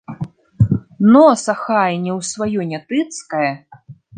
Носа 1.15 1.53
хай 1.63 1.91
не 2.07 2.11
ў 2.17 2.19
сваё 2.33 2.61
не 2.73 2.79
тыцкае. 2.89 3.51